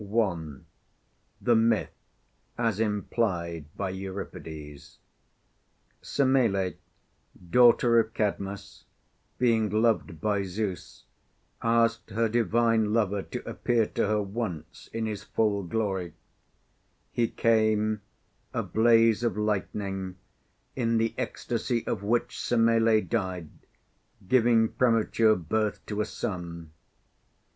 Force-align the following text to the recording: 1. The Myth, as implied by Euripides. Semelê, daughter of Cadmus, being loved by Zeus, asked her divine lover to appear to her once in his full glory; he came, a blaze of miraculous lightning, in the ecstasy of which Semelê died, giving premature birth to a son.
1. 0.03 0.65
The 1.41 1.55
Myth, 1.55 1.93
as 2.57 2.79
implied 2.79 3.65
by 3.77 3.91
Euripides. 3.91 4.97
Semelê, 6.01 6.77
daughter 7.51 7.99
of 7.99 8.11
Cadmus, 8.15 8.85
being 9.37 9.69
loved 9.69 10.19
by 10.19 10.41
Zeus, 10.43 11.03
asked 11.61 12.09
her 12.09 12.27
divine 12.27 12.91
lover 12.93 13.21
to 13.21 13.47
appear 13.47 13.85
to 13.85 14.07
her 14.07 14.19
once 14.23 14.89
in 14.91 15.05
his 15.05 15.21
full 15.23 15.61
glory; 15.61 16.15
he 17.11 17.27
came, 17.27 18.01
a 18.55 18.63
blaze 18.63 19.21
of 19.23 19.35
miraculous 19.35 19.47
lightning, 19.75 20.15
in 20.75 20.97
the 20.97 21.13
ecstasy 21.15 21.85
of 21.85 22.01
which 22.01 22.37
Semelê 22.37 23.07
died, 23.07 23.49
giving 24.27 24.69
premature 24.69 25.35
birth 25.35 25.85
to 25.85 26.01
a 26.01 26.05
son. 26.05 26.71